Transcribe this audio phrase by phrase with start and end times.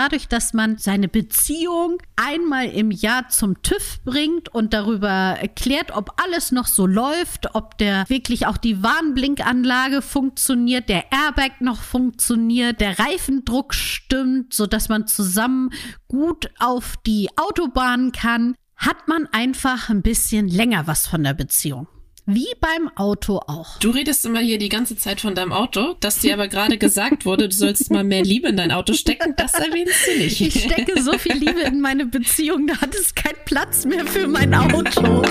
[0.00, 6.18] dadurch, dass man seine Beziehung einmal im Jahr zum TÜV bringt und darüber erklärt, ob
[6.24, 12.80] alles noch so läuft, ob der wirklich auch die Warnblinkanlage funktioniert, der Airbag noch funktioniert,
[12.80, 15.68] der Reifendruck stimmt, so dass man zusammen
[16.08, 21.88] gut auf die Autobahn kann, hat man einfach ein bisschen länger was von der Beziehung.
[22.32, 23.80] Wie beim Auto auch.
[23.80, 27.26] Du redest immer hier die ganze Zeit von deinem Auto, dass dir aber gerade gesagt
[27.26, 29.34] wurde, du sollst mal mehr Liebe in dein Auto stecken.
[29.36, 30.40] Das erwähnst du nicht.
[30.40, 34.28] Ich stecke so viel Liebe in meine Beziehung, da hat es keinen Platz mehr für
[34.28, 35.24] mein Auto.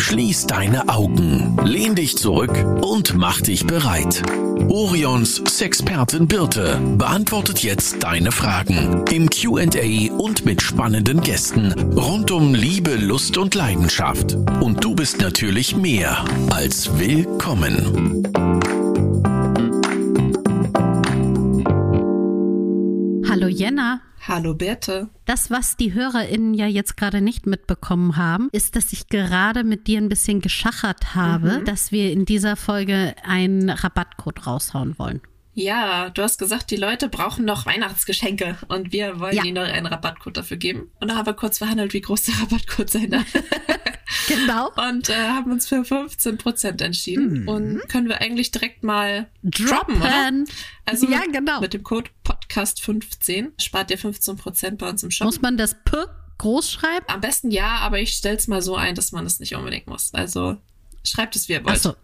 [0.00, 4.20] Schließ deine Augen, lehn dich zurück und mach dich bereit.
[4.68, 12.54] Orions Sexpertin Birte beantwortet jetzt deine Fragen im QA und mit spannenden Gästen rund um
[12.54, 14.34] Liebe, Lust und Leidenschaft.
[14.60, 18.22] Und du bist natürlich mehr als willkommen.
[23.28, 24.00] Hallo Jenna.
[24.26, 25.08] Hallo Berthe.
[25.24, 29.86] Das, was die HörerInnen ja jetzt gerade nicht mitbekommen haben, ist, dass ich gerade mit
[29.86, 31.64] dir ein bisschen geschachert habe, mhm.
[31.64, 35.20] dass wir in dieser Folge einen Rabattcode raushauen wollen.
[35.54, 39.44] Ja, du hast gesagt, die Leute brauchen noch Weihnachtsgeschenke und wir wollen ja.
[39.44, 40.90] ihnen noch einen Rabattcode dafür geben.
[41.00, 43.26] Und da haben wir kurz verhandelt, wie groß der Rabattcode sein darf.
[44.28, 44.70] genau.
[44.88, 47.42] Und äh, haben uns für 15% entschieden.
[47.42, 47.48] Mhm.
[47.48, 50.44] Und können wir eigentlich direkt mal droppen, droppen oder?
[50.84, 51.60] Also ja, genau.
[51.60, 55.26] mit dem Code Podcast15 spart ihr 15% bei uns im Shop.
[55.26, 55.96] Muss man das P
[56.38, 57.04] groß schreiben?
[57.08, 60.14] Am besten ja, aber ich stell's mal so ein, dass man es nicht unbedingt muss.
[60.14, 60.56] Also
[61.04, 61.76] schreibt es, wie ihr wollt.
[61.76, 61.94] Ach so.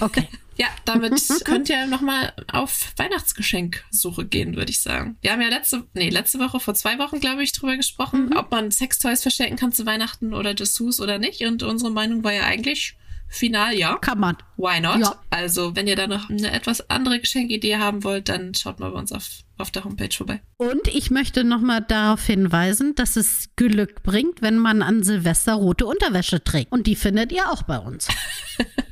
[0.00, 0.26] Okay.
[0.58, 5.16] Ja, damit könnt ihr nochmal auf Weihnachtsgeschenksuche gehen, würde ich sagen.
[5.20, 8.36] Wir haben ja letzte, nee, letzte Woche, vor zwei Wochen, glaube ich, drüber gesprochen, mhm.
[8.36, 11.42] ob man Sextoys verschenken kann zu Weihnachten oder Dessous oder nicht.
[11.42, 12.96] Und unsere Meinung war ja eigentlich,
[13.28, 13.98] final ja.
[13.98, 14.36] Kann man.
[14.56, 14.98] Why not?
[14.98, 15.20] Ja.
[15.30, 18.98] Also, wenn ihr da noch eine etwas andere Geschenkidee haben wollt, dann schaut mal bei
[18.98, 19.28] uns auf,
[19.58, 20.40] auf der Homepage vorbei.
[20.56, 25.86] Und ich möchte nochmal darauf hinweisen, dass es Glück bringt, wenn man an Silvester rote
[25.86, 26.72] Unterwäsche trägt.
[26.72, 28.08] Und die findet ihr auch bei uns.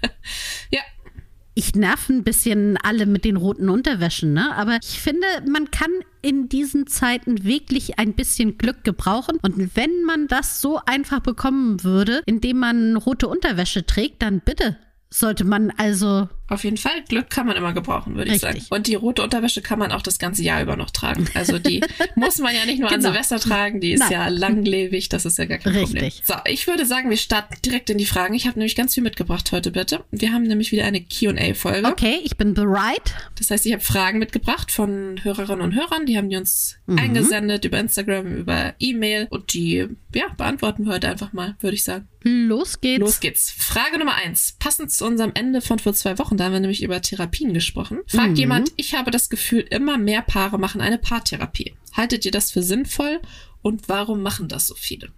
[1.56, 4.54] ich nerv ein bisschen alle mit den roten Unterwäschen, ne?
[4.54, 5.90] Aber ich finde, man kann
[6.20, 9.38] in diesen Zeiten wirklich ein bisschen Glück gebrauchen.
[9.40, 14.76] Und wenn man das so einfach bekommen würde, indem man rote Unterwäsche trägt, dann bitte
[15.18, 16.28] sollte man also.
[16.48, 17.02] Auf jeden Fall.
[17.08, 18.62] Glück kann man immer gebrauchen, würde ich sagen.
[18.70, 21.26] Und die rote Unterwäsche kann man auch das ganze Jahr über noch tragen.
[21.34, 21.82] Also die
[22.14, 23.08] muss man ja nicht nur genau.
[23.08, 24.12] an Silvester tragen, die ist Nein.
[24.12, 25.92] ja langlebig, das ist ja gar kein Richtig.
[25.92, 26.12] Problem.
[26.22, 28.34] So, ich würde sagen, wir starten direkt in die Fragen.
[28.34, 30.04] Ich habe nämlich ganz viel mitgebracht heute, bitte.
[30.12, 31.88] Wir haben nämlich wieder eine Q&A-Folge.
[31.88, 33.14] Okay, ich bin bereit.
[33.38, 36.06] Das heißt, ich habe Fragen mitgebracht von Hörerinnen und Hörern.
[36.06, 36.98] Die haben die uns mhm.
[36.98, 41.82] eingesendet über Instagram, über E-Mail und die, ja, beantworten wir heute einfach mal, würde ich
[41.82, 42.06] sagen.
[42.28, 42.98] Los geht's.
[42.98, 43.52] Los geht's.
[43.52, 44.56] Frage Nummer eins.
[44.58, 48.00] Passend zu unserem Ende von vor zwei Wochen, da haben wir nämlich über Therapien gesprochen.
[48.08, 48.36] Fragt mhm.
[48.36, 51.76] jemand, ich habe das Gefühl, immer mehr Paare machen eine Paartherapie.
[51.92, 53.20] Haltet ihr das für sinnvoll
[53.62, 55.12] und warum machen das so viele?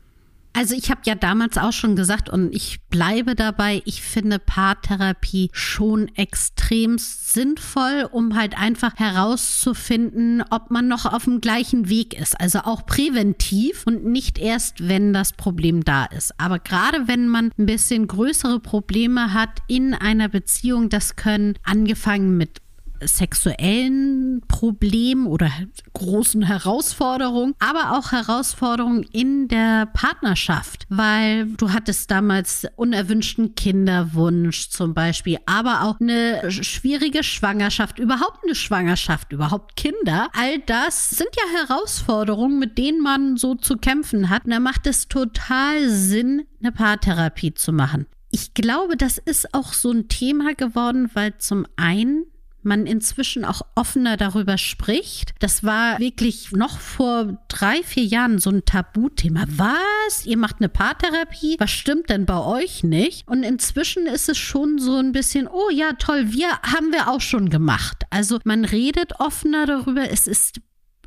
[0.59, 5.51] Also ich habe ja damals auch schon gesagt und ich bleibe dabei, ich finde Paartherapie
[5.53, 12.41] schon extrem sinnvoll, um halt einfach herauszufinden, ob man noch auf dem gleichen Weg ist.
[12.41, 16.35] Also auch präventiv und nicht erst, wenn das Problem da ist.
[16.39, 22.37] Aber gerade wenn man ein bisschen größere Probleme hat in einer Beziehung, das können angefangen
[22.37, 22.63] mit
[23.03, 25.50] sexuellen Problemen oder
[25.92, 34.94] großen Herausforderungen, aber auch Herausforderungen in der Partnerschaft, weil du hattest damals unerwünschten Kinderwunsch zum
[34.94, 40.28] Beispiel, aber auch eine schwierige Schwangerschaft, überhaupt eine Schwangerschaft, überhaupt Kinder.
[40.32, 44.44] All das sind ja Herausforderungen, mit denen man so zu kämpfen hat.
[44.44, 48.06] Und da macht es total Sinn, eine Paartherapie zu machen.
[48.30, 52.26] Ich glaube, das ist auch so ein Thema geworden, weil zum einen
[52.69, 55.34] man inzwischen auch offener darüber spricht.
[55.41, 59.45] Das war wirklich noch vor drei, vier Jahren so ein Tabuthema.
[59.49, 60.25] Was?
[60.25, 61.57] Ihr macht eine Paartherapie?
[61.59, 63.27] Was stimmt denn bei euch nicht?
[63.27, 67.21] Und inzwischen ist es schon so ein bisschen, oh ja, toll, wir haben wir auch
[67.21, 68.05] schon gemacht.
[68.11, 70.11] Also man redet offener darüber.
[70.11, 70.61] Es ist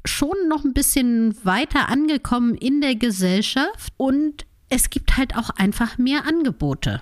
[0.04, 5.97] schon noch ein bisschen weiter angekommen in der Gesellschaft und es gibt halt auch einfach
[5.97, 7.02] mehr Angebote.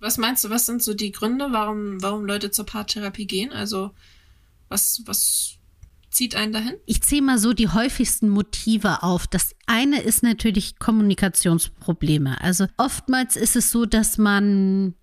[0.00, 3.52] Was meinst du, was sind so die Gründe, warum, warum Leute zur Paartherapie gehen?
[3.52, 3.90] Also,
[4.68, 5.58] was, was
[6.10, 6.74] zieht einen dahin?
[6.86, 9.26] Ich zähle mal so die häufigsten Motive auf.
[9.26, 12.40] Das eine ist natürlich Kommunikationsprobleme.
[12.40, 14.94] Also oftmals ist es so, dass man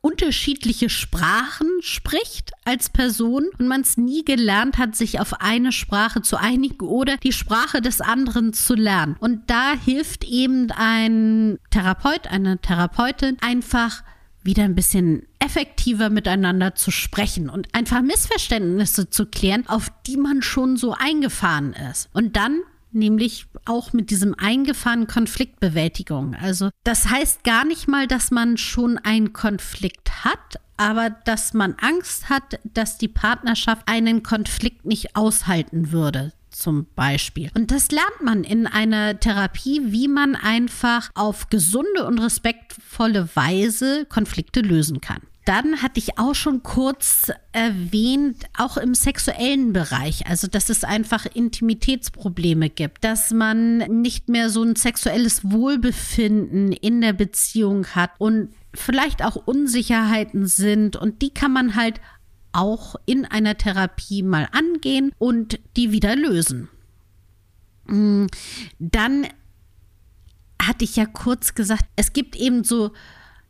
[0.00, 6.22] unterschiedliche Sprachen spricht als Person und man es nie gelernt hat, sich auf eine Sprache
[6.22, 9.16] zu einigen oder die Sprache des anderen zu lernen.
[9.18, 14.02] Und da hilft eben ein Therapeut, eine Therapeutin einfach
[14.48, 20.40] wieder ein bisschen effektiver miteinander zu sprechen und einfach Missverständnisse zu klären, auf die man
[20.40, 22.08] schon so eingefahren ist.
[22.14, 26.34] Und dann nämlich auch mit diesem eingefahrenen Konfliktbewältigung.
[26.34, 31.74] Also das heißt gar nicht mal, dass man schon einen Konflikt hat, aber dass man
[31.74, 37.50] Angst hat, dass die Partnerschaft einen Konflikt nicht aushalten würde zum Beispiel.
[37.54, 44.06] Und das lernt man in einer Therapie, wie man einfach auf gesunde und respektvolle Weise
[44.06, 45.20] Konflikte lösen kann.
[45.48, 51.24] Dann hatte ich auch schon kurz erwähnt, auch im sexuellen Bereich, also dass es einfach
[51.24, 58.50] Intimitätsprobleme gibt, dass man nicht mehr so ein sexuelles Wohlbefinden in der Beziehung hat und
[58.74, 62.02] vielleicht auch Unsicherheiten sind und die kann man halt
[62.52, 66.68] auch in einer Therapie mal angehen und die wieder lösen.
[67.86, 68.26] Mm,
[68.78, 69.26] dann
[70.60, 72.92] hatte ich ja kurz gesagt, es gibt eben so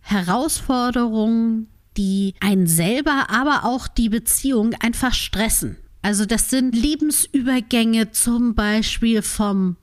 [0.00, 5.76] Herausforderungen, die einen selber, aber auch die Beziehung einfach stressen.
[6.02, 9.76] Also das sind Lebensübergänge zum Beispiel vom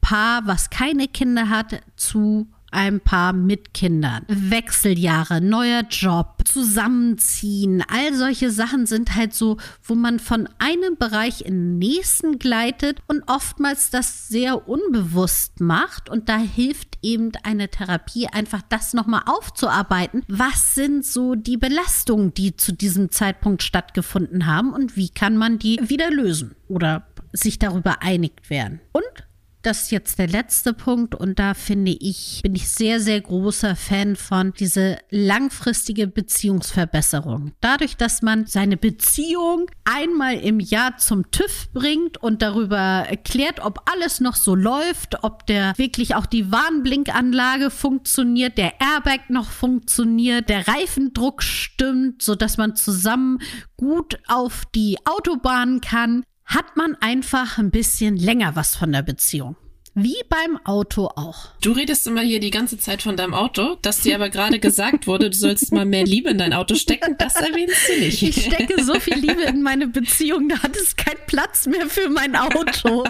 [0.00, 4.24] Paar, was keine Kinder hat, zu ein Paar mit Kindern.
[4.28, 11.42] Wechseljahre, neuer Job, Zusammenziehen, all solche Sachen sind halt so, wo man von einem Bereich
[11.42, 16.08] in den nächsten gleitet und oftmals das sehr unbewusst macht.
[16.08, 20.22] Und da hilft eben eine Therapie einfach das nochmal aufzuarbeiten.
[20.28, 25.58] Was sind so die Belastungen, die zu diesem Zeitpunkt stattgefunden haben und wie kann man
[25.58, 28.80] die wieder lösen oder sich darüber einig werden?
[28.92, 29.04] Und
[29.64, 33.76] das ist jetzt der letzte Punkt und da finde ich, bin ich sehr, sehr großer
[33.76, 37.52] Fan von diese langfristige Beziehungsverbesserung.
[37.60, 43.90] Dadurch, dass man seine Beziehung einmal im Jahr zum TÜV bringt und darüber erklärt, ob
[43.90, 50.48] alles noch so läuft, ob der wirklich auch die Warnblinkanlage funktioniert, der Airbag noch funktioniert,
[50.48, 53.38] der Reifendruck stimmt, sodass man zusammen
[53.76, 59.56] gut auf die Autobahn kann, hat man einfach ein bisschen länger was von der Beziehung.
[59.96, 61.52] Wie beim Auto auch.
[61.60, 65.06] Du redest immer hier die ganze Zeit von deinem Auto, dass dir aber gerade gesagt
[65.06, 67.14] wurde, du sollst mal mehr Liebe in dein Auto stecken.
[67.16, 68.20] Das erwähnst du nicht.
[68.22, 72.08] Ich stecke so viel Liebe in meine Beziehung, da hat es keinen Platz mehr für
[72.08, 73.04] mein Auto.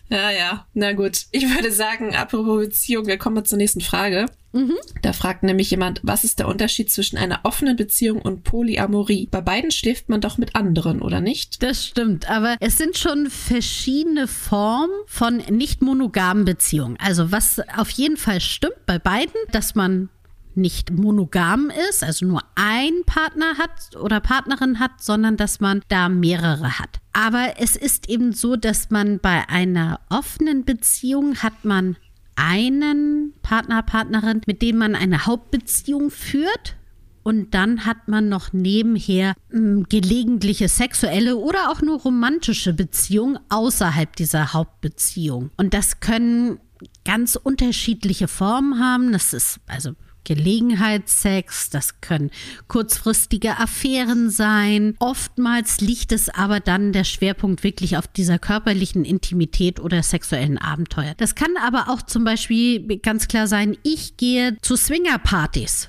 [0.09, 1.27] Ja, ja, na gut.
[1.31, 4.27] Ich würde sagen, apropos Beziehung, wir kommen mal zur nächsten Frage.
[4.53, 4.77] Mhm.
[5.01, 9.29] Da fragt nämlich jemand, was ist der Unterschied zwischen einer offenen Beziehung und Polyamorie?
[9.31, 11.63] Bei beiden schläft man doch mit anderen, oder nicht?
[11.63, 16.97] Das stimmt, aber es sind schon verschiedene Formen von nicht monogamen Beziehungen.
[17.01, 20.11] Also was auf jeden Fall stimmt bei beiden, dass man
[20.55, 26.11] nicht monogam ist, also nur ein Partner hat oder Partnerin hat, sondern dass man da
[26.11, 27.01] mehrere hat.
[27.15, 31.97] Aber es ist eben so, dass man bei einer offenen Beziehung hat man
[32.37, 36.77] einen Partner, Partnerin, mit dem man eine Hauptbeziehung führt.
[37.25, 43.39] Und dann hat man noch nebenher mh, hm, gelegentliche sexuelle oder auch nur romantische Beziehungen
[43.49, 45.51] außerhalb dieser Hauptbeziehung.
[45.57, 46.59] Und das können
[47.05, 49.13] ganz unterschiedliche Formen haben.
[49.13, 49.93] Das ist also
[50.25, 52.31] Gelegenheitssex, das können
[52.69, 54.95] kurzfristige Affären sein.
[54.99, 61.15] Oftmals liegt es aber dann der Schwerpunkt wirklich auf dieser körperlichen Intimität oder sexuellen Abenteuer.
[61.17, 65.89] Das kann aber auch zum Beispiel ganz klar sein, ich gehe zu Swingerpartys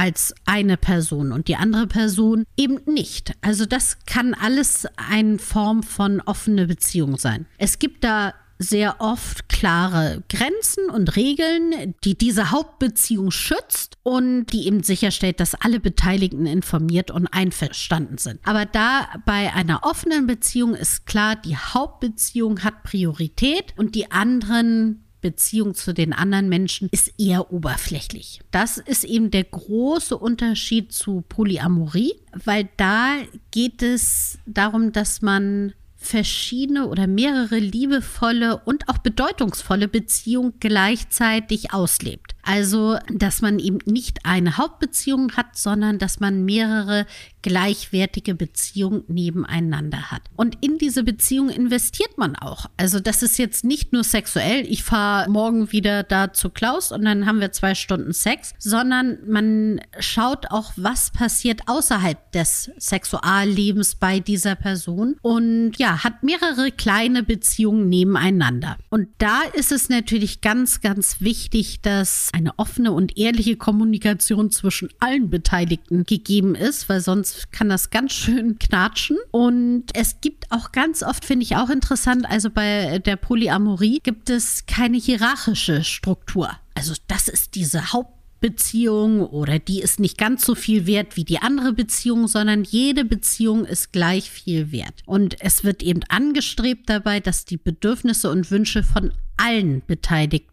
[0.00, 3.34] als eine Person und die andere Person eben nicht.
[3.42, 7.44] Also das kann alles eine Form von offene Beziehung sein.
[7.58, 14.66] Es gibt da sehr oft klare Grenzen und Regeln, die diese Hauptbeziehung schützt und die
[14.66, 18.38] eben sicherstellt, dass alle Beteiligten informiert und einverstanden sind.
[18.44, 25.04] Aber da bei einer offenen Beziehung ist klar, die Hauptbeziehung hat Priorität und die anderen
[25.22, 28.40] Beziehung zu den anderen Menschen ist eher oberflächlich.
[28.50, 32.14] Das ist eben der große Unterschied zu Polyamorie,
[32.44, 33.16] weil da
[33.50, 42.34] geht es darum, dass man verschiedene oder mehrere liebevolle und auch bedeutungsvolle Beziehungen gleichzeitig auslebt.
[42.50, 47.06] Also, dass man eben nicht eine Hauptbeziehung hat, sondern dass man mehrere
[47.42, 50.22] gleichwertige Beziehungen nebeneinander hat.
[50.36, 52.66] Und in diese Beziehung investiert man auch.
[52.76, 57.04] Also das ist jetzt nicht nur sexuell, ich fahre morgen wieder da zu Klaus und
[57.04, 63.94] dann haben wir zwei Stunden Sex, sondern man schaut auch, was passiert außerhalb des Sexuallebens
[63.94, 68.76] bei dieser Person und ja, hat mehrere kleine Beziehungen nebeneinander.
[68.90, 74.88] Und da ist es natürlich ganz, ganz wichtig, dass eine offene und ehrliche Kommunikation zwischen
[74.98, 79.18] allen Beteiligten gegeben ist, weil sonst kann das ganz schön knatschen.
[79.30, 84.30] Und es gibt auch ganz oft, finde ich auch interessant, also bei der Polyamorie gibt
[84.30, 86.50] es keine hierarchische Struktur.
[86.74, 91.24] Also das ist diese Haupt Beziehung oder die ist nicht ganz so viel wert wie
[91.24, 95.02] die andere Beziehung, sondern jede Beziehung ist gleich viel wert.
[95.06, 100.49] Und es wird eben angestrebt dabei, dass die Bedürfnisse und Wünsche von allen Beteiligten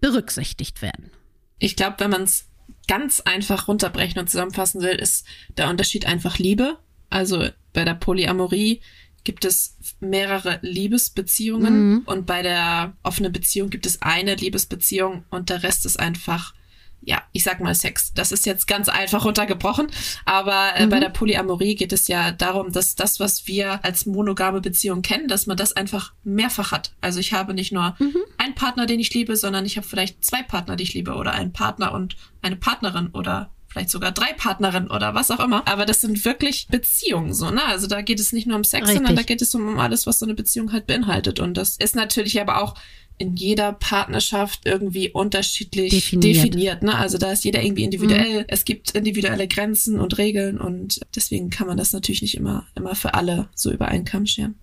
[0.00, 1.10] berücksichtigt werden.
[1.58, 2.46] Ich glaube, wenn man es
[2.88, 6.78] ganz einfach runterbrechen und zusammenfassen will, ist der Unterschied einfach Liebe.
[7.08, 8.80] Also bei der Polyamorie
[9.24, 12.02] gibt es mehrere Liebesbeziehungen mhm.
[12.06, 16.54] und bei der offenen Beziehung gibt es eine Liebesbeziehung und der Rest ist einfach
[17.02, 18.12] ja, ich sag mal Sex.
[18.14, 19.88] Das ist jetzt ganz einfach runtergebrochen.
[20.24, 20.90] Aber äh, mhm.
[20.90, 25.28] bei der Polyamorie geht es ja darum, dass das, was wir als monogame Beziehung kennen,
[25.28, 26.92] dass man das einfach mehrfach hat.
[27.00, 28.16] Also ich habe nicht nur mhm.
[28.38, 31.32] einen Partner, den ich liebe, sondern ich habe vielleicht zwei Partner, die ich liebe oder
[31.32, 35.66] einen Partner und eine Partnerin oder vielleicht sogar drei Partnerinnen oder was auch immer.
[35.66, 37.64] Aber das sind wirklich Beziehungen so, ne?
[37.64, 38.96] Also da geht es nicht nur um Sex, Richtig.
[38.96, 41.40] sondern da geht es um, um alles, was so eine Beziehung halt beinhaltet.
[41.40, 42.74] Und das ist natürlich aber auch
[43.20, 46.36] in jeder Partnerschaft irgendwie unterschiedlich definiert.
[46.36, 46.96] definiert ne?
[46.96, 48.40] Also da ist jeder irgendwie individuell.
[48.40, 48.44] Mhm.
[48.48, 52.94] Es gibt individuelle Grenzen und Regeln und deswegen kann man das natürlich nicht immer, immer
[52.94, 54.54] für alle so über einen Kamm scheren.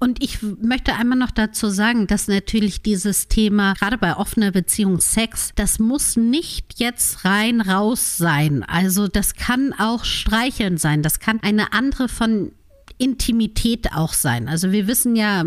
[0.00, 5.00] Und ich möchte einmal noch dazu sagen, dass natürlich dieses Thema, gerade bei offener Beziehung
[5.00, 8.64] Sex, das muss nicht jetzt rein raus sein.
[8.64, 11.04] Also das kann auch streicheln sein.
[11.04, 12.50] Das kann eine andere von
[12.98, 14.48] Intimität auch sein.
[14.48, 15.44] Also wir wissen ja,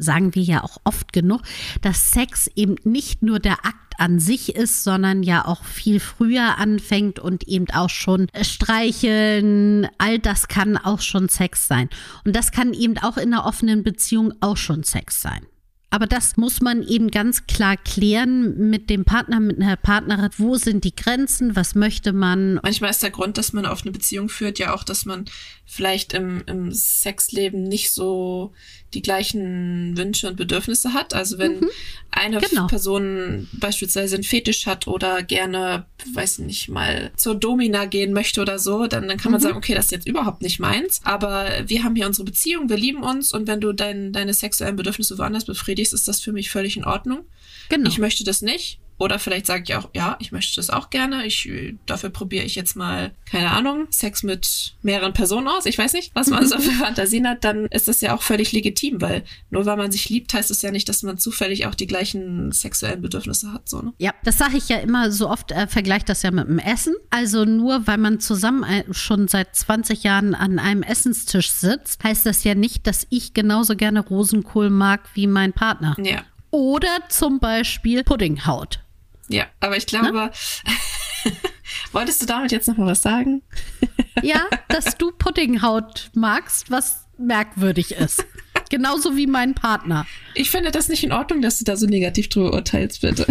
[0.00, 1.42] sagen wir ja auch oft genug,
[1.82, 6.58] dass Sex eben nicht nur der Akt an sich ist, sondern ja auch viel früher
[6.58, 11.90] anfängt und eben auch schon streicheln, all das kann auch schon Sex sein.
[12.24, 15.46] Und das kann eben auch in einer offenen Beziehung auch schon Sex sein.
[15.92, 20.30] Aber das muss man eben ganz klar klären mit dem Partner, mit einer Partnerin.
[20.38, 21.56] Wo sind die Grenzen?
[21.56, 22.60] Was möchte man?
[22.62, 25.24] Manchmal ist der Grund, dass man auf eine Beziehung führt, ja auch, dass man
[25.66, 28.52] vielleicht im, im Sexleben nicht so
[28.92, 31.14] die gleichen Wünsche und Bedürfnisse hat.
[31.14, 31.70] Also wenn mhm.
[32.10, 32.66] eine genau.
[32.66, 38.58] Person beispielsweise einen Fetisch hat oder gerne, weiß nicht, mal zur Domina gehen möchte oder
[38.58, 39.44] so, dann, dann kann man mhm.
[39.44, 41.00] sagen, okay, das ist jetzt überhaupt nicht meins.
[41.04, 44.74] Aber wir haben hier unsere Beziehung, wir lieben uns und wenn du dein, deine sexuellen
[44.76, 47.24] Bedürfnisse woanders befriedigst, ist das für mich völlig in Ordnung.
[47.68, 47.88] Genau.
[47.88, 48.80] Ich möchte das nicht.
[49.00, 51.24] Oder vielleicht sage ich auch, ja, ich möchte das auch gerne.
[51.24, 51.50] Ich,
[51.86, 55.64] dafür probiere ich jetzt mal, keine Ahnung, Sex mit mehreren Personen aus.
[55.64, 57.42] Ich weiß nicht, was man so für Fantasien hat.
[57.42, 60.60] Dann ist das ja auch völlig legitim, weil nur weil man sich liebt, heißt es
[60.60, 63.70] ja nicht, dass man zufällig auch die gleichen sexuellen Bedürfnisse hat.
[63.70, 63.94] So, ne?
[63.96, 66.94] Ja, das sage ich ja immer so oft, äh, vergleicht das ja mit dem Essen.
[67.08, 72.26] Also nur weil man zusammen äh, schon seit 20 Jahren an einem Essenstisch sitzt, heißt
[72.26, 75.96] das ja nicht, dass ich genauso gerne Rosenkohl mag wie mein Partner.
[76.04, 76.22] Ja.
[76.50, 78.80] Oder zum Beispiel Puddinghaut.
[79.30, 80.30] Ja, aber ich glaube, ne?
[81.92, 83.42] wolltest du damit jetzt noch mal was sagen?
[84.22, 88.24] ja, dass du Puddinghaut magst, was merkwürdig ist.
[88.70, 90.06] Genauso wie mein Partner.
[90.34, 93.26] Ich finde das nicht in Ordnung, dass du da so negativ drüber urteilst, bitte.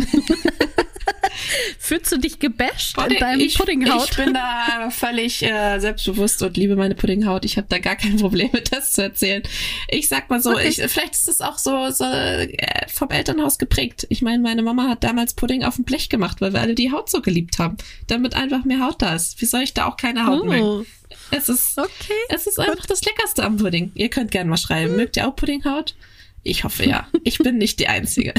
[1.90, 4.12] Fühlst du dich gebasht Pudding, in deinem ich, Puddinghaut?
[4.12, 7.46] Ich bin da völlig äh, selbstbewusst und liebe meine Puddinghaut.
[7.46, 9.42] Ich habe da gar kein Problem mit, das zu erzählen.
[9.88, 10.68] Ich sag mal so, okay.
[10.68, 14.06] ich, vielleicht ist das auch so, so äh, vom Elternhaus geprägt.
[14.10, 16.92] Ich meine, meine Mama hat damals Pudding auf dem Blech gemacht, weil wir alle die
[16.92, 19.42] Haut so geliebt haben, damit einfach mehr Haut da ist.
[19.42, 20.46] Wie soll ich da auch keine Haut oh.
[20.46, 20.86] mögen?
[21.32, 22.14] Es ist, okay.
[22.30, 23.92] es ist einfach das Leckerste am Pudding.
[23.96, 24.92] Ihr könnt gerne mal schreiben.
[24.92, 24.96] Hm.
[24.98, 25.96] Mögt ihr auch Puddinghaut?
[26.44, 27.08] Ich hoffe ja.
[27.24, 28.34] Ich bin nicht die Einzige.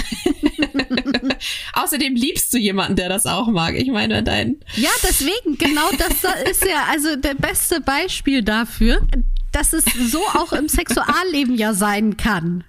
[1.75, 3.75] Außerdem liebst du jemanden, der das auch mag.
[3.75, 4.57] Ich meine, dein.
[4.77, 9.07] Ja, deswegen, genau das ist ja also der beste Beispiel dafür,
[9.53, 12.65] dass es so auch im Sexualleben ja sein kann.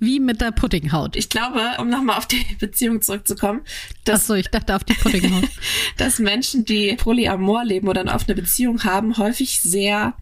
[0.00, 1.14] Wie mit der Puddinghaut.
[1.14, 3.60] Ich glaube, um nochmal auf die Beziehung zurückzukommen,
[4.04, 5.48] dass, Ach so, ich dachte auf die Puddinghaut.
[5.96, 10.14] dass Menschen, die Polyamor leben oder eine offene Beziehung haben, häufig sehr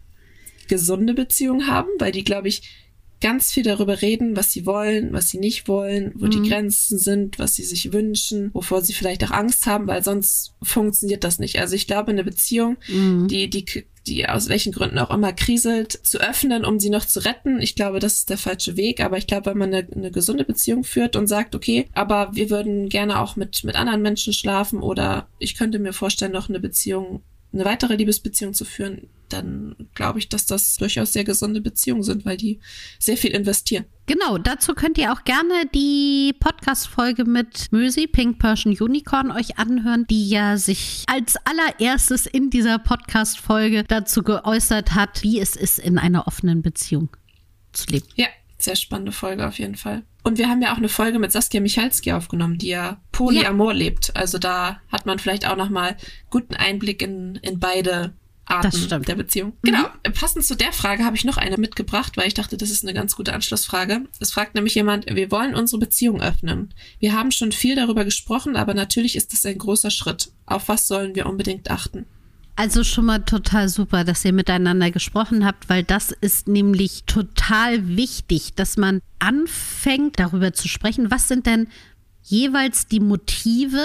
[0.69, 2.90] gesunde Beziehungen haben, weil die, glaube ich,
[3.21, 6.31] ganz viel darüber reden, was sie wollen, was sie nicht wollen, wo mhm.
[6.31, 10.55] die Grenzen sind, was sie sich wünschen, wovor sie vielleicht auch Angst haben, weil sonst
[10.63, 11.61] funktioniert das nicht.
[11.61, 13.29] Also ich glaube, eine Beziehung, mhm.
[13.29, 13.65] die, die,
[14.07, 17.75] die aus welchen Gründen auch immer kriselt, zu öffnen, um sie noch zu retten, ich
[17.75, 19.01] glaube, das ist der falsche Weg.
[19.01, 22.49] Aber ich glaube, wenn man eine, eine gesunde Beziehung führt und sagt, okay, aber wir
[22.49, 26.61] würden gerne auch mit, mit anderen Menschen schlafen oder ich könnte mir vorstellen, noch eine
[26.61, 27.23] Beziehung
[27.53, 32.25] eine weitere Liebesbeziehung zu führen, dann glaube ich, dass das durchaus sehr gesunde Beziehungen sind,
[32.25, 32.61] weil die
[32.99, 33.85] sehr viel investieren.
[34.07, 40.07] Genau, dazu könnt ihr auch gerne die Podcast-Folge mit Mösi, Pink Persian Unicorn, euch anhören,
[40.11, 45.99] die ja sich als allererstes in dieser Podcast-Folge dazu geäußert hat, wie es ist, in
[45.99, 47.09] einer offenen Beziehung
[47.73, 48.07] zu leben.
[48.17, 48.27] Ja,
[48.59, 50.03] sehr spannende Folge auf jeden Fall.
[50.23, 53.79] Und wir haben ja auch eine Folge mit Saskia Michalski aufgenommen, die ja Polyamor ja.
[53.79, 54.15] lebt.
[54.17, 55.97] Also da hat man vielleicht auch nochmal
[56.29, 58.13] guten Einblick in, in beide
[58.51, 59.51] Arten der Beziehung.
[59.51, 59.57] Mhm.
[59.63, 59.89] Genau.
[60.13, 62.95] Passend zu der Frage habe ich noch eine mitgebracht, weil ich dachte, das ist eine
[62.95, 64.05] ganz gute Anschlussfrage.
[64.19, 66.75] Es fragt nämlich jemand, wir wollen unsere Beziehung öffnen.
[66.99, 70.33] Wir haben schon viel darüber gesprochen, aber natürlich ist das ein großer Schritt.
[70.47, 72.07] Auf was sollen wir unbedingt achten?
[72.57, 77.97] Also schon mal total super, dass ihr miteinander gesprochen habt, weil das ist nämlich total
[77.97, 81.69] wichtig, dass man anfängt darüber zu sprechen, was sind denn
[82.23, 83.81] jeweils die Motive,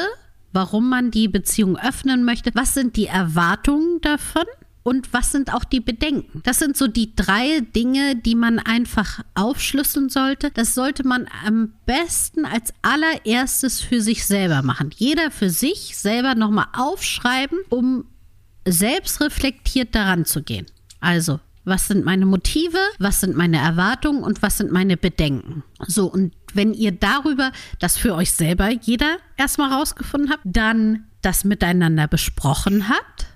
[0.56, 4.46] warum man die Beziehung öffnen möchte, was sind die Erwartungen davon
[4.84, 6.42] und was sind auch die Bedenken.
[6.44, 10.52] Das sind so die drei Dinge, die man einfach aufschlüsseln sollte.
[10.52, 14.92] Das sollte man am besten als allererstes für sich selber machen.
[14.96, 18.06] Jeder für sich selber nochmal aufschreiben, um
[18.66, 20.68] selbstreflektiert daran zu gehen.
[21.00, 25.64] Also, was sind meine Motive, was sind meine Erwartungen und was sind meine Bedenken.
[25.88, 31.44] So, und wenn ihr darüber das für euch selber jeder erstmal rausgefunden habt, dann das
[31.44, 33.28] miteinander besprochen habt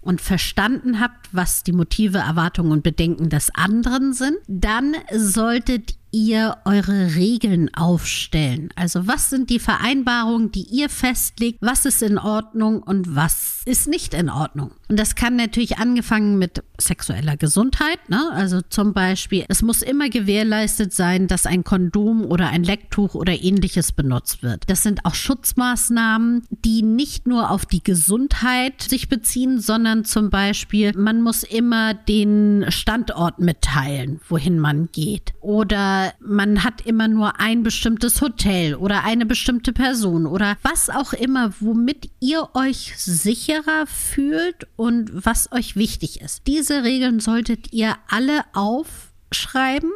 [0.00, 6.56] und verstanden habt, was die Motive, Erwartungen und Bedenken des anderen sind, dann solltet ihr
[6.64, 8.70] eure Regeln aufstellen?
[8.76, 11.58] Also was sind die Vereinbarungen, die ihr festlegt?
[11.60, 14.72] Was ist in Ordnung und was ist nicht in Ordnung?
[14.88, 18.08] Und das kann natürlich angefangen mit sexueller Gesundheit.
[18.08, 18.30] Ne?
[18.32, 23.32] Also zum Beispiel, es muss immer gewährleistet sein, dass ein Kondom oder ein Lecktuch oder
[23.32, 24.64] ähnliches benutzt wird.
[24.68, 30.92] Das sind auch Schutzmaßnahmen, die nicht nur auf die Gesundheit sich beziehen, sondern zum Beispiel,
[30.96, 35.34] man muss immer den Standort mitteilen, wohin man geht.
[35.40, 41.12] Oder man hat immer nur ein bestimmtes Hotel oder eine bestimmte Person oder was auch
[41.12, 46.46] immer, womit ihr euch sicherer fühlt und was euch wichtig ist.
[46.46, 49.92] Diese Regeln solltet ihr alle aufschreiben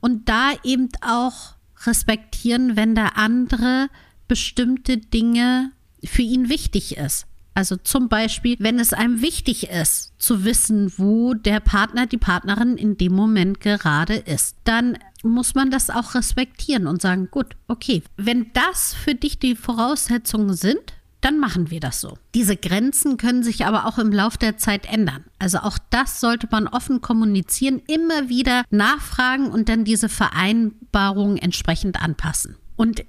[0.00, 1.54] und da eben auch
[1.86, 3.88] respektieren, wenn der andere
[4.26, 5.70] bestimmte Dinge
[6.04, 7.27] für ihn wichtig ist.
[7.58, 12.76] Also zum Beispiel, wenn es einem wichtig ist, zu wissen, wo der Partner, die Partnerin
[12.76, 18.04] in dem Moment gerade ist, dann muss man das auch respektieren und sagen, gut, okay,
[18.16, 20.78] wenn das für dich die Voraussetzungen sind,
[21.20, 22.16] dann machen wir das so.
[22.32, 25.24] Diese Grenzen können sich aber auch im Laufe der Zeit ändern.
[25.40, 32.00] Also auch das sollte man offen kommunizieren, immer wieder nachfragen und dann diese Vereinbarungen entsprechend
[32.00, 32.54] anpassen.
[32.76, 33.02] Und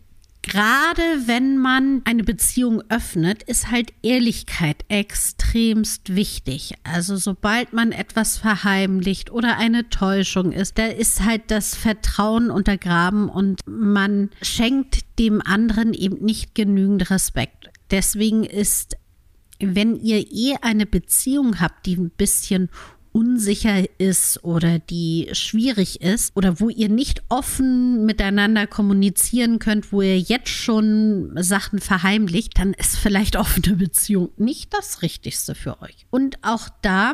[0.49, 6.73] gerade wenn man eine Beziehung öffnet, ist halt Ehrlichkeit extremst wichtig.
[6.83, 13.29] Also sobald man etwas verheimlicht oder eine Täuschung ist, da ist halt das Vertrauen untergraben
[13.29, 17.69] und man schenkt dem anderen eben nicht genügend Respekt.
[17.91, 18.97] Deswegen ist,
[19.59, 22.69] wenn ihr eh eine Beziehung habt, die ein bisschen
[23.11, 30.01] unsicher ist oder die schwierig ist oder wo ihr nicht offen miteinander kommunizieren könnt, wo
[30.01, 36.05] ihr jetzt schon Sachen verheimlicht, dann ist vielleicht offene Beziehung nicht das Richtigste für euch.
[36.09, 37.13] Und auch da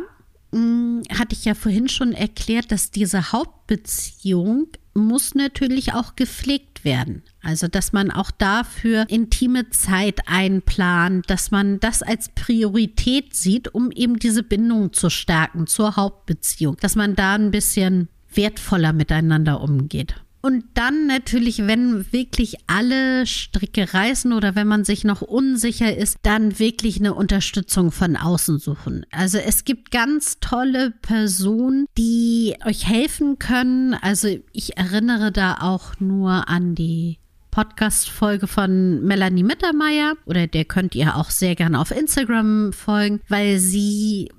[0.52, 6.86] mh, hm, hatte ich ja vorhin schon erklärt, dass diese Hauptbeziehung muss natürlich auch gepflegt
[6.86, 7.24] werden.
[7.46, 13.92] Also, dass man auch dafür intime Zeit einplant, dass man das als Priorität sieht, um
[13.92, 20.16] eben diese Bindung zu stärken zur Hauptbeziehung, dass man da ein bisschen wertvoller miteinander umgeht.
[20.42, 26.18] Und dann natürlich, wenn wirklich alle Stricke reißen oder wenn man sich noch unsicher ist,
[26.24, 29.06] dann wirklich eine Unterstützung von außen suchen.
[29.12, 33.94] Also es gibt ganz tolle Personen, die euch helfen können.
[33.96, 37.18] Also ich erinnere da auch nur an die
[37.56, 43.60] Podcast-Folge von Melanie Mittermeier oder der könnt ihr auch sehr gerne auf Instagram folgen, weil
[43.60, 44.30] sie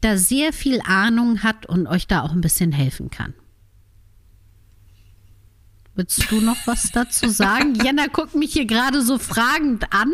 [0.00, 3.34] da sehr viel Ahnung hat und euch da auch ein bisschen helfen kann.
[5.94, 7.74] Willst du noch was dazu sagen?
[7.84, 10.10] Jenna guckt mich hier gerade so fragend an.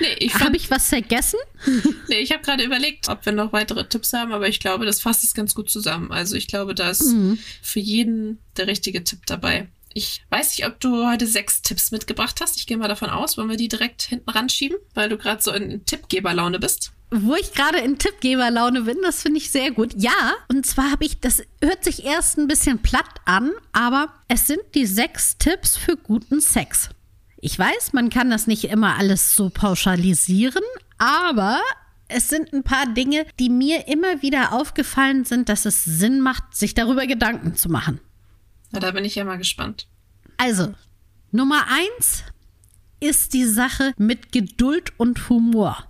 [0.00, 1.38] Nee, ich habe ich was vergessen?
[2.08, 5.02] nee, ich habe gerade überlegt, ob wir noch weitere Tipps haben, aber ich glaube, das
[5.02, 6.10] fasst es ganz gut zusammen.
[6.10, 7.38] Also ich glaube, da ist mhm.
[7.60, 9.68] für jeden der richtige Tipp dabei.
[9.96, 12.58] Ich weiß nicht, ob du heute sechs Tipps mitgebracht hast.
[12.58, 15.52] Ich gehe mal davon aus, wollen wir die direkt hinten ranschieben, weil du gerade so
[15.52, 19.94] in Tippgeberlaune bist wo ich gerade in Tippgeberlaune bin, das finde ich sehr gut.
[19.96, 24.48] Ja, und zwar habe ich, das hört sich erst ein bisschen platt an, aber es
[24.48, 26.90] sind die sechs Tipps für guten Sex.
[27.40, 30.64] Ich weiß, man kann das nicht immer alles so pauschalisieren,
[30.98, 31.60] aber
[32.08, 36.56] es sind ein paar Dinge, die mir immer wieder aufgefallen sind, dass es Sinn macht,
[36.56, 38.00] sich darüber Gedanken zu machen.
[38.76, 39.88] Na, da bin ich ja mal gespannt.
[40.36, 40.74] Also,
[41.30, 42.24] Nummer eins
[43.00, 45.84] ist die Sache mit Geduld und Humor.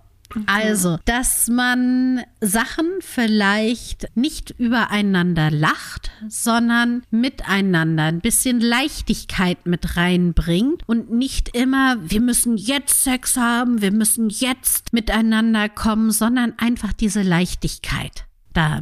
[0.45, 10.83] Also, dass man Sachen vielleicht nicht übereinander lacht, sondern miteinander ein bisschen Leichtigkeit mit reinbringt
[10.85, 16.91] und nicht immer, wir müssen jetzt Sex haben, wir müssen jetzt miteinander kommen, sondern einfach
[16.91, 18.81] diese Leichtigkeit da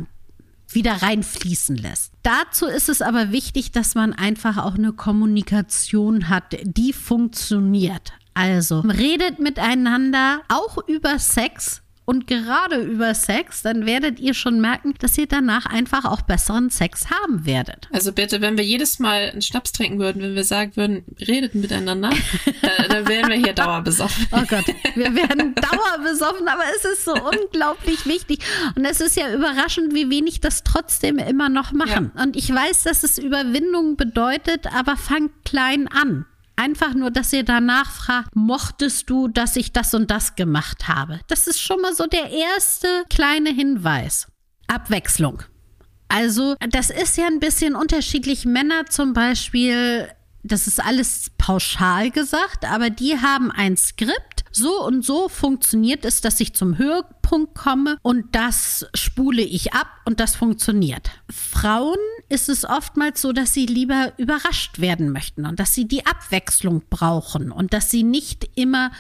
[0.76, 2.12] wieder reinfließen lässt.
[2.24, 8.14] Dazu ist es aber wichtig, dass man einfach auch eine Kommunikation hat, die funktioniert.
[8.34, 14.94] Also redet miteinander auch über Sex, und gerade über Sex, dann werdet ihr schon merken,
[15.00, 17.90] dass ihr danach einfach auch besseren Sex haben werdet.
[17.92, 21.56] Also bitte, wenn wir jedes Mal einen Schnaps trinken würden, wenn wir sagen würden, redet
[21.56, 22.12] miteinander,
[22.62, 24.28] dann, dann wären wir hier dauerbesoffen.
[24.32, 24.66] Oh Gott,
[24.96, 28.40] wir werden dauerbesoffen, aber es ist so unglaublich wichtig.
[28.76, 32.12] Und es ist ja überraschend, wie wenig das trotzdem immer noch machen.
[32.16, 32.24] Ja.
[32.24, 36.26] Und ich weiß, dass es Überwindung bedeutet, aber fangt klein an.
[36.56, 41.20] Einfach nur, dass ihr danach fragt, mochtest du, dass ich das und das gemacht habe?
[41.28, 44.28] Das ist schon mal so der erste kleine Hinweis.
[44.68, 45.44] Abwechslung.
[46.08, 48.46] Also, das ist ja ein bisschen unterschiedlich.
[48.46, 50.08] Männer zum Beispiel,
[50.46, 54.44] das ist alles pauschal gesagt, aber die haben ein Skript.
[54.52, 59.88] So und so funktioniert es, dass ich zum Höhepunkt komme und das spule ich ab
[60.06, 61.12] und das funktioniert.
[61.30, 61.98] Frauen
[62.30, 66.84] ist es oftmals so, dass sie lieber überrascht werden möchten und dass sie die Abwechslung
[66.90, 68.92] brauchen und dass sie nicht immer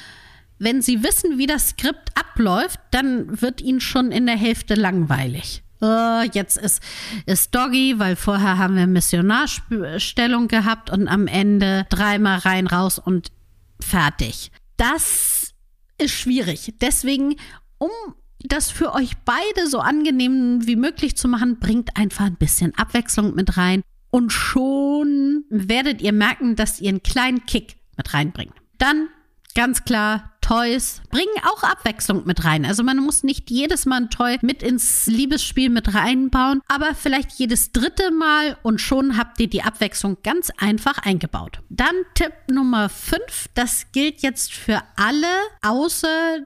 [0.57, 5.64] wenn sie wissen, wie das Skript abläuft, dann wird ihnen schon in der Hälfte langweilig.
[5.85, 6.81] Oh, jetzt ist,
[7.27, 13.31] ist Doggy, weil vorher haben wir Missionarstellung gehabt und am Ende dreimal rein, raus und
[13.79, 14.51] fertig.
[14.77, 15.53] Das
[15.99, 16.73] ist schwierig.
[16.81, 17.35] Deswegen,
[17.77, 17.91] um
[18.39, 23.35] das für euch beide so angenehm wie möglich zu machen, bringt einfach ein bisschen Abwechslung
[23.35, 23.81] mit rein.
[24.09, 28.53] Und schon werdet ihr merken, dass ihr einen kleinen Kick mit reinbringt.
[28.79, 29.07] Dann
[29.55, 32.65] ganz klar Toys bringen auch Abwechslung mit rein.
[32.65, 37.31] Also man muss nicht jedes Mal ein Toy mit ins Liebesspiel mit reinbauen, aber vielleicht
[37.31, 41.61] jedes dritte Mal und schon habt ihr die Abwechslung ganz einfach eingebaut.
[41.69, 43.21] Dann Tipp Nummer 5,
[43.55, 46.45] das gilt jetzt für alle, außer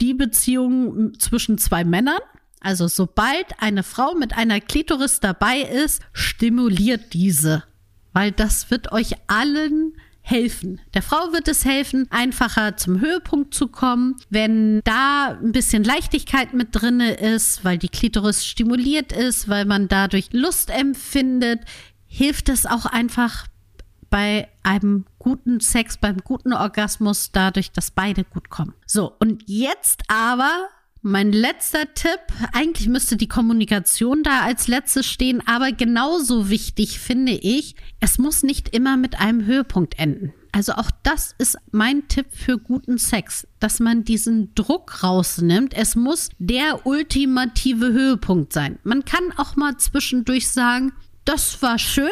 [0.00, 2.18] die Beziehung zwischen zwei Männern.
[2.60, 7.62] Also sobald eine Frau mit einer Klitoris dabei ist, stimuliert diese,
[8.12, 9.92] weil das wird euch allen
[10.30, 10.80] helfen.
[10.94, 16.52] Der Frau wird es helfen, einfacher zum Höhepunkt zu kommen, wenn da ein bisschen Leichtigkeit
[16.52, 21.60] mit drinne ist, weil die Klitoris stimuliert ist, weil man dadurch Lust empfindet,
[22.06, 23.46] hilft es auch einfach
[24.10, 28.74] bei einem guten Sex, beim guten Orgasmus, dadurch, dass beide gut kommen.
[28.86, 30.68] So, und jetzt aber
[31.02, 32.20] mein letzter Tipp,
[32.52, 38.42] eigentlich müsste die Kommunikation da als letztes stehen, aber genauso wichtig finde ich, es muss
[38.42, 40.32] nicht immer mit einem Höhepunkt enden.
[40.52, 45.74] Also auch das ist mein Tipp für guten Sex, dass man diesen Druck rausnimmt.
[45.74, 48.78] Es muss der ultimative Höhepunkt sein.
[48.82, 50.92] Man kann auch mal zwischendurch sagen,
[51.24, 52.08] das war schön,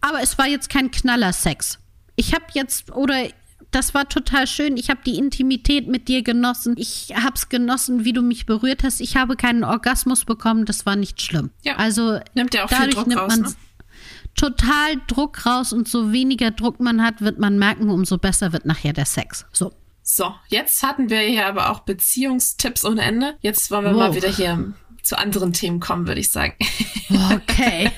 [0.00, 1.78] aber es war jetzt kein Knallersex.
[2.16, 3.28] Ich habe jetzt oder
[3.70, 4.76] das war total schön.
[4.76, 6.74] Ich habe die Intimität mit dir genossen.
[6.78, 9.00] Ich habe es genossen, wie du mich berührt hast.
[9.00, 10.64] Ich habe keinen Orgasmus bekommen.
[10.64, 11.50] Das war nicht schlimm.
[11.62, 11.76] Ja.
[11.76, 13.54] Also nimmt ja auch dadurch viel Druck nimmt man ne?
[14.34, 18.64] total Druck raus und so weniger Druck man hat, wird man merken, umso besser wird
[18.64, 19.46] nachher der Sex.
[19.52, 19.72] So.
[20.02, 23.36] So, jetzt hatten wir hier aber auch Beziehungstipps ohne Ende.
[23.42, 23.98] Jetzt wollen wir wow.
[23.98, 24.72] mal wieder hier
[25.08, 26.54] zu anderen Themen kommen, würde ich sagen.
[27.08, 27.90] Okay.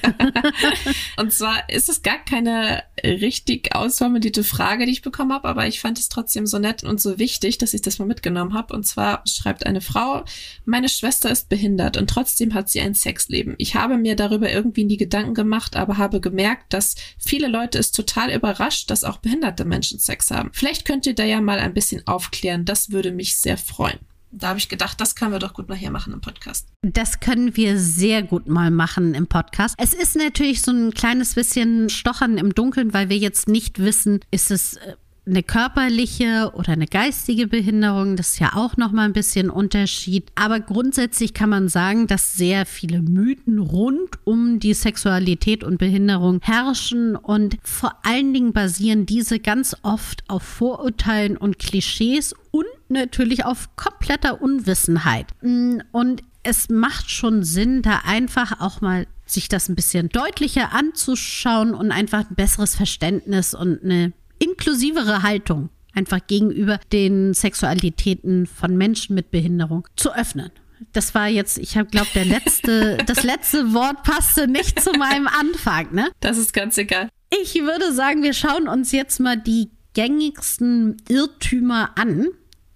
[1.16, 5.80] und zwar ist es gar keine richtig ausformulierte Frage, die ich bekommen habe, aber ich
[5.80, 8.72] fand es trotzdem so nett und so wichtig, dass ich das mal mitgenommen habe.
[8.72, 10.24] Und zwar schreibt eine Frau,
[10.64, 13.56] meine Schwester ist behindert und trotzdem hat sie ein Sexleben.
[13.58, 17.90] Ich habe mir darüber irgendwie nie Gedanken gemacht, aber habe gemerkt, dass viele Leute es
[17.90, 20.50] total überrascht, dass auch behinderte Menschen Sex haben.
[20.52, 22.64] Vielleicht könnt ihr da ja mal ein bisschen aufklären.
[22.64, 23.98] Das würde mich sehr freuen.
[24.32, 26.68] Da habe ich gedacht, das können wir doch gut mal hier machen im Podcast.
[26.82, 29.74] Das können wir sehr gut mal machen im Podcast.
[29.76, 34.20] Es ist natürlich so ein kleines bisschen Stochern im Dunkeln, weil wir jetzt nicht wissen,
[34.30, 34.94] ist es äh,
[35.26, 40.30] eine körperliche oder eine geistige Behinderung, das ist ja auch noch mal ein bisschen Unterschied.
[40.34, 46.40] Aber grundsätzlich kann man sagen, dass sehr viele Mythen rund um die Sexualität und Behinderung
[46.42, 53.44] herrschen und vor allen Dingen basieren diese ganz oft auf Vorurteilen und Klischees und natürlich
[53.44, 55.26] auf kompletter Unwissenheit.
[55.42, 61.74] Und es macht schon Sinn, da einfach auch mal sich das ein bisschen deutlicher anzuschauen
[61.74, 69.14] und einfach ein besseres Verständnis und eine inklusivere Haltung einfach gegenüber den Sexualitäten von Menschen
[69.14, 70.50] mit Behinderung zu öffnen.
[70.92, 75.28] Das war jetzt, ich habe glaube, der letzte, das letzte Wort passte nicht zu meinem
[75.28, 76.10] Anfang, ne?
[76.20, 77.08] Das ist ganz egal.
[77.42, 82.28] Ich würde sagen, wir schauen uns jetzt mal die gängigsten Irrtümer an,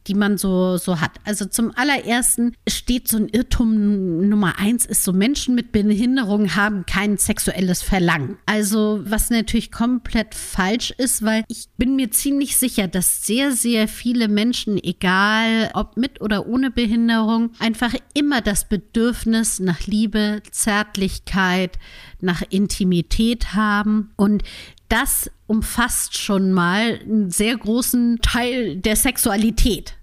[0.07, 1.13] die man so, so hat.
[1.25, 6.87] Also zum allerersten steht so ein Irrtum Nummer eins, ist so Menschen mit Behinderung haben
[6.87, 8.37] kein sexuelles Verlangen.
[8.47, 13.89] Also was natürlich komplett falsch ist, weil ich bin mir ziemlich sicher, dass sehr, sehr
[13.89, 21.79] viele Menschen, egal ob mit oder ohne Behinderung, einfach immer das Bedürfnis nach Liebe, Zärtlichkeit,
[22.25, 24.43] nach Intimität haben und
[24.89, 29.95] das umfasst schon mal einen sehr großen Teil der Sexualität.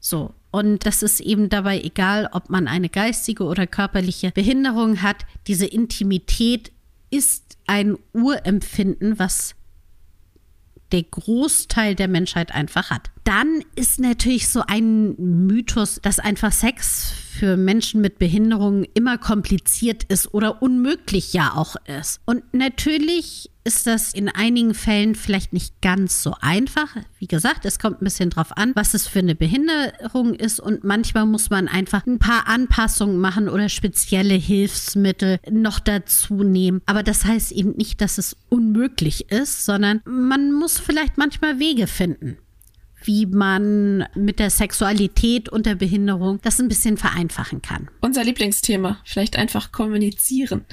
[0.00, 0.34] So.
[0.50, 5.24] Und das ist eben dabei egal, ob man eine geistige oder körperliche Behinderung hat.
[5.46, 6.72] Diese Intimität
[7.10, 9.54] ist ein Urempfinden, was
[10.92, 13.10] der Großteil der Menschheit einfach hat.
[13.24, 15.14] Dann ist natürlich so ein
[15.46, 21.76] Mythos, dass einfach Sex für Menschen mit Behinderungen immer kompliziert ist oder unmöglich ja auch
[21.86, 22.20] ist.
[22.26, 26.96] Und natürlich ist das in einigen Fällen vielleicht nicht ganz so einfach.
[27.18, 30.84] Wie gesagt, es kommt ein bisschen drauf an, was es für eine Behinderung ist und
[30.84, 36.82] manchmal muss man einfach ein paar Anpassungen machen oder spezielle Hilfsmittel noch dazu nehmen.
[36.86, 41.86] Aber das heißt eben nicht, dass es unmöglich ist, sondern man muss vielleicht manchmal Wege
[41.86, 42.38] finden
[43.04, 47.88] wie man mit der Sexualität und der Behinderung das ein bisschen vereinfachen kann.
[48.00, 50.64] Unser Lieblingsthema, vielleicht einfach kommunizieren.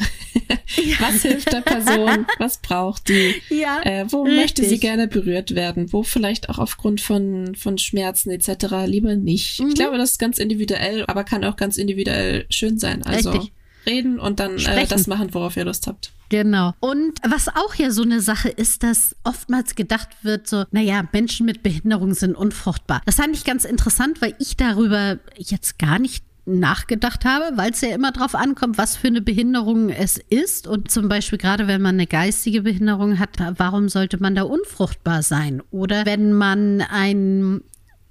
[1.00, 2.26] Was hilft der Person?
[2.38, 3.36] Was braucht die?
[3.50, 4.40] Ja, äh, wo richtig.
[4.40, 5.92] möchte sie gerne berührt werden?
[5.92, 8.86] Wo vielleicht auch aufgrund von, von Schmerzen etc.
[8.86, 9.60] lieber nicht?
[9.60, 9.70] Mhm.
[9.70, 13.04] Ich glaube, das ist ganz individuell, aber kann auch ganz individuell schön sein.
[13.04, 13.54] Also richtig.
[13.90, 16.12] Reden und dann äh, das machen, worauf ihr Lust habt.
[16.30, 16.74] Genau.
[16.80, 21.46] Und was auch ja so eine Sache ist, dass oftmals gedacht wird, so, naja, Menschen
[21.46, 23.02] mit Behinderung sind unfruchtbar.
[23.06, 27.82] Das fand ich ganz interessant, weil ich darüber jetzt gar nicht nachgedacht habe, weil es
[27.82, 30.68] ja immer darauf ankommt, was für eine Behinderung es ist.
[30.68, 35.24] Und zum Beispiel gerade wenn man eine geistige Behinderung hat, warum sollte man da unfruchtbar
[35.24, 35.62] sein?
[35.72, 37.62] Oder wenn man ein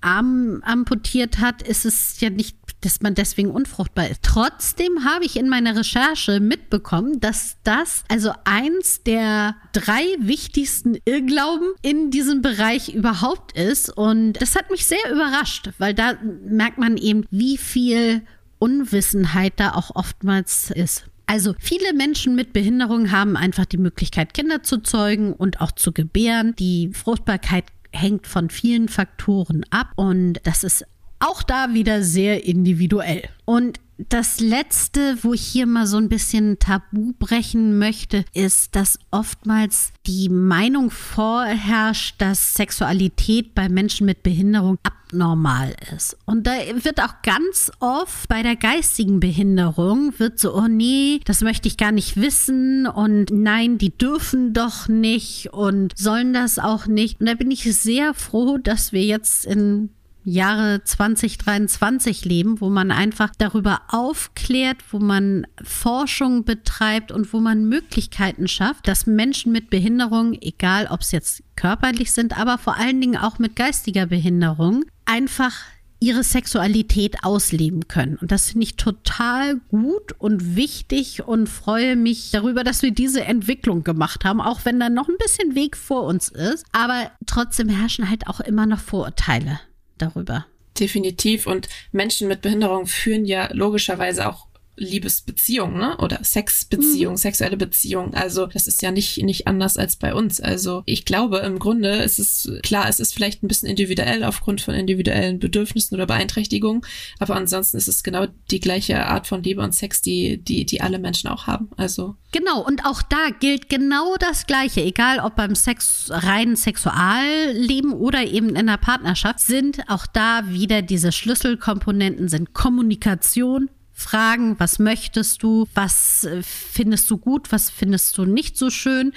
[0.00, 4.22] Arm amputiert hat, ist es ja nicht, dass man deswegen unfruchtbar ist.
[4.22, 11.68] Trotzdem habe ich in meiner Recherche mitbekommen, dass das also eins der drei wichtigsten Irrglauben
[11.82, 13.90] in diesem Bereich überhaupt ist.
[13.96, 18.22] Und das hat mich sehr überrascht, weil da merkt man eben, wie viel
[18.58, 21.04] Unwissenheit da auch oftmals ist.
[21.26, 25.92] Also viele Menschen mit Behinderung haben einfach die Möglichkeit, Kinder zu zeugen und auch zu
[25.92, 26.54] gebären.
[26.58, 27.64] Die Fruchtbarkeit
[27.98, 30.84] hängt von vielen Faktoren ab und das ist
[31.20, 33.22] auch da wieder sehr individuell.
[33.44, 38.98] Und das letzte, wo ich hier mal so ein bisschen Tabu brechen möchte, ist, dass
[39.10, 46.16] oftmals die Meinung vorherrscht, dass Sexualität bei Menschen mit Behinderung abnormal ist.
[46.26, 51.40] Und da wird auch ganz oft bei der geistigen Behinderung wird so, oh nee, das
[51.40, 56.86] möchte ich gar nicht wissen und nein, die dürfen doch nicht und sollen das auch
[56.86, 57.20] nicht.
[57.20, 59.90] Und da bin ich sehr froh, dass wir jetzt in
[60.28, 67.64] Jahre 2023 leben, wo man einfach darüber aufklärt, wo man Forschung betreibt und wo man
[67.68, 73.00] Möglichkeiten schafft, dass Menschen mit Behinderung, egal ob es jetzt körperlich sind, aber vor allen
[73.00, 75.54] Dingen auch mit geistiger Behinderung, einfach
[76.00, 78.16] ihre Sexualität ausleben können.
[78.18, 83.24] Und das finde ich total gut und wichtig und freue mich darüber, dass wir diese
[83.24, 86.66] Entwicklung gemacht haben, auch wenn da noch ein bisschen Weg vor uns ist.
[86.70, 89.58] Aber trotzdem herrschen halt auch immer noch Vorurteile
[89.98, 90.46] darüber.
[90.78, 91.46] Definitiv.
[91.46, 94.47] Und Menschen mit Behinderung führen ja logischerweise auch
[94.78, 95.96] Liebesbeziehung, ne?
[95.98, 97.18] Oder Sexbeziehung, mhm.
[97.18, 98.14] sexuelle Beziehung.
[98.14, 100.40] Also das ist ja nicht, nicht anders als bei uns.
[100.40, 104.60] Also ich glaube, im Grunde ist es klar, es ist vielleicht ein bisschen individuell aufgrund
[104.60, 106.82] von individuellen Bedürfnissen oder Beeinträchtigungen,
[107.18, 110.80] aber ansonsten ist es genau die gleiche Art von Liebe und Sex, die, die, die
[110.80, 111.70] alle Menschen auch haben.
[111.76, 112.16] Also.
[112.32, 118.24] Genau, und auch da gilt genau das Gleiche, egal ob beim Sex, reinen Sexualleben oder
[118.24, 125.42] eben in der Partnerschaft, sind auch da wieder diese Schlüsselkomponenten sind Kommunikation, fragen, was möchtest
[125.42, 129.12] du, was äh, findest du gut, was findest du nicht so schön.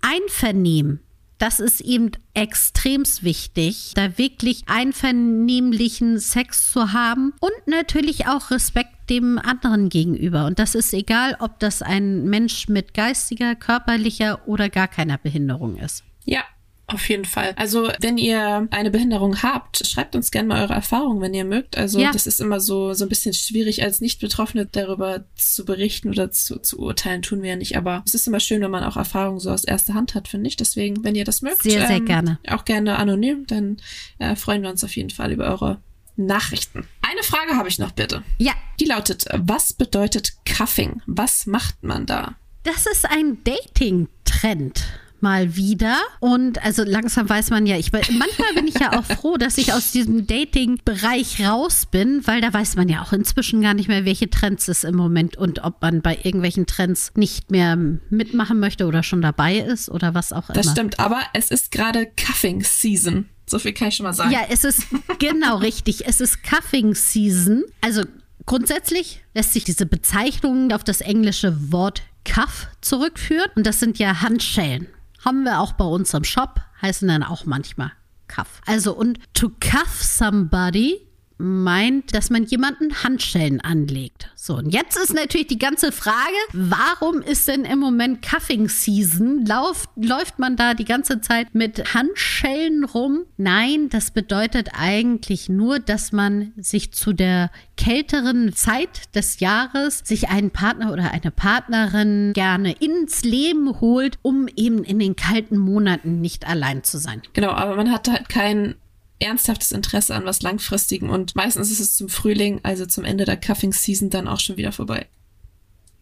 [0.00, 1.00] Einvernehmen.
[1.38, 9.10] Das ist eben extremst wichtig, da wirklich einvernehmlichen Sex zu haben und natürlich auch Respekt
[9.10, 10.46] dem anderen gegenüber.
[10.46, 15.76] Und das ist egal, ob das ein Mensch mit geistiger, körperlicher oder gar keiner Behinderung
[15.76, 16.04] ist.
[16.24, 16.44] Ja,
[16.86, 17.54] auf jeden Fall.
[17.56, 21.78] Also, wenn ihr eine Behinderung habt, schreibt uns gerne mal eure Erfahrungen, wenn ihr mögt.
[21.78, 22.12] Also, ja.
[22.12, 26.60] das ist immer so, so ein bisschen schwierig, als Nicht-Betroffene darüber zu berichten oder zu,
[26.60, 27.78] zu urteilen, tun wir ja nicht.
[27.78, 30.48] Aber es ist immer schön, wenn man auch Erfahrungen so aus erster Hand hat, finde
[30.48, 30.56] ich.
[30.56, 32.38] Deswegen, wenn ihr das mögt, sehr, sehr ähm, gerne.
[32.48, 33.78] Auch gerne anonym, dann
[34.18, 35.80] äh, freuen wir uns auf jeden Fall über eure
[36.16, 36.86] Nachrichten.
[37.00, 38.22] Eine Frage habe ich noch bitte.
[38.38, 38.52] Ja.
[38.78, 41.00] Die lautet, was bedeutet Cuffing?
[41.06, 42.34] Was macht man da?
[42.64, 44.84] Das ist ein Dating-Trend
[45.24, 45.96] mal wieder.
[46.20, 49.72] Und also langsam weiß man ja, ich manchmal bin ich ja auch froh, dass ich
[49.72, 54.04] aus diesem Dating-Bereich raus bin, weil da weiß man ja auch inzwischen gar nicht mehr,
[54.04, 57.76] welche Trends es im Moment und ob man bei irgendwelchen Trends nicht mehr
[58.10, 60.62] mitmachen möchte oder schon dabei ist oder was auch immer.
[60.62, 63.28] Das stimmt, aber es ist gerade Cuffing Season.
[63.46, 64.30] So viel kann ich schon mal sagen.
[64.30, 64.86] Ja, es ist
[65.18, 66.06] genau richtig.
[66.06, 67.64] Es ist Cuffing Season.
[67.80, 68.02] Also
[68.46, 73.50] grundsätzlich lässt sich diese Bezeichnung auf das englische Wort Cuff zurückführen.
[73.54, 74.86] Und das sind ja Handschellen.
[75.24, 77.92] Haben wir auch bei uns im Shop, heißen dann auch manchmal
[78.28, 78.60] Cuff.
[78.66, 81.06] Also und to cuff somebody
[81.38, 84.30] meint, dass man jemanden Handschellen anlegt.
[84.36, 86.14] So, und jetzt ist natürlich die ganze Frage,
[86.52, 89.44] warum ist denn im Moment Cuffing Season?
[89.44, 93.24] Lauf, läuft man da die ganze Zeit mit Handschellen rum?
[93.36, 100.28] Nein, das bedeutet eigentlich nur, dass man sich zu der kälteren Zeit des Jahres sich
[100.28, 106.20] einen Partner oder eine Partnerin gerne ins Leben holt, um eben in den kalten Monaten
[106.20, 107.22] nicht allein zu sein.
[107.32, 108.76] Genau, aber man hat halt keinen
[109.18, 113.36] ernsthaftes Interesse an was Langfristigen und meistens ist es zum Frühling, also zum Ende der
[113.36, 115.06] Cuffing Season, dann auch schon wieder vorbei.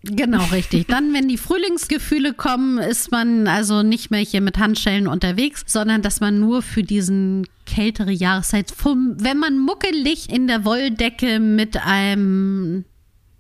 [0.05, 0.89] Genau, richtig.
[0.89, 6.03] Dann, wenn die Frühlingsgefühle kommen, ist man also nicht mehr hier mit Handschellen unterwegs, sondern
[6.03, 11.77] dass man nur für diesen kältere Jahreszeit, vom, wenn man muckelig in der Wolldecke mit
[11.77, 12.85] einem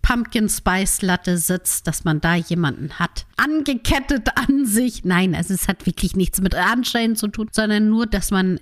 [0.02, 3.26] Pumpkin Spice Latte sitzt, dass man da jemanden hat.
[3.37, 5.04] Angekettet an sich.
[5.04, 8.61] Nein, also es hat wirklich nichts mit Handschellen zu tun, sondern nur, dass man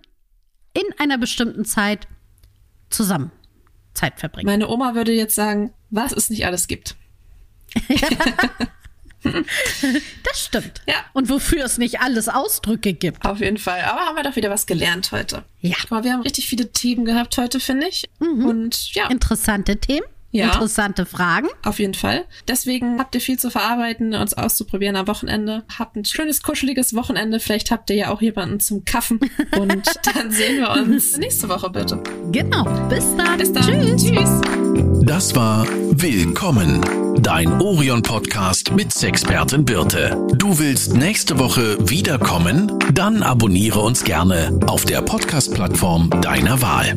[0.73, 2.07] in einer bestimmten Zeit
[2.91, 3.33] zusammen
[3.95, 4.47] Zeit verbringen.
[4.47, 6.97] Meine Oma würde jetzt sagen, was es nicht alles gibt.
[9.23, 10.81] das stimmt.
[10.89, 10.95] Ja.
[11.13, 13.25] Und wofür es nicht alles Ausdrücke gibt.
[13.25, 13.83] Auf jeden Fall.
[13.83, 15.45] Aber haben wir doch wieder was gelernt heute.
[15.61, 15.77] Ja.
[15.89, 18.09] Aber wir haben richtig viele Themen gehabt heute, finde ich.
[18.19, 18.45] Mhm.
[18.45, 19.09] Und ja.
[19.09, 20.07] Interessante Themen.
[20.33, 20.47] Ja.
[20.47, 21.49] Interessante Fragen.
[21.65, 22.25] Auf jeden Fall.
[22.47, 25.65] Deswegen habt ihr viel zu verarbeiten, uns auszuprobieren am Wochenende.
[25.77, 27.41] Habt ein schönes, kuscheliges Wochenende.
[27.41, 29.19] Vielleicht habt ihr ja auch jemanden zum Kaffen.
[29.59, 32.03] Und dann sehen wir uns nächste Woche bitte.
[32.31, 32.65] Genau.
[32.89, 33.39] Bis dann.
[33.39, 33.65] Bis dann.
[33.65, 34.05] Tschüss.
[34.05, 34.41] Tschüss.
[35.03, 36.81] Das war Willkommen.
[37.21, 40.17] Dein Orion-Podcast mit Sexpertin Birte.
[40.37, 42.79] Du willst nächste Woche wiederkommen?
[42.95, 46.97] Dann abonniere uns gerne auf der Podcast-Plattform deiner Wahl.